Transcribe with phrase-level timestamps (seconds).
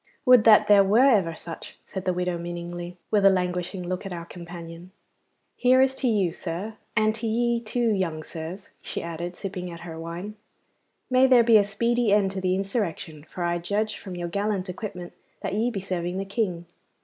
[0.25, 4.11] 'Would that there were ever such,' said the widow meaningly, with a languishing look at
[4.11, 4.89] our companion.
[5.55, 9.81] 'Here is to you, sir and to ye, too, young sirs,' she added, sipping at
[9.81, 10.37] her wine.
[11.11, 14.69] 'May there be a speedy end to the insurrection, for I judge, from your gallant
[14.69, 16.65] equipment, that ye be serving the King.